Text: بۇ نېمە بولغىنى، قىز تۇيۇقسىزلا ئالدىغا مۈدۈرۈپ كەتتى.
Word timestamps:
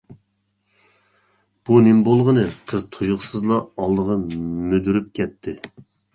بۇ 1.69 1.77
نېمە 1.87 2.01
بولغىنى، 2.07 2.47
قىز 2.73 2.87
تۇيۇقسىزلا 2.97 3.61
ئالدىغا 3.85 4.19
مۈدۈرۈپ 4.33 5.15
كەتتى. 5.21 5.57